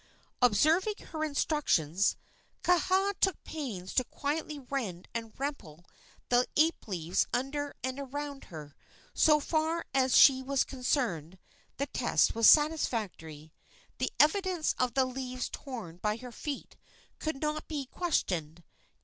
[0.41, 2.17] Observing her instructions,
[2.63, 5.85] Kaha took pains to quietly rend and rumple
[6.29, 8.73] the ape leaves under and around her.
[9.13, 11.37] So far as she was concerned,
[11.77, 13.53] the test was satisfactory.
[13.99, 16.77] The evidence of the leaves torn by her feet
[17.19, 18.63] could not be questioned.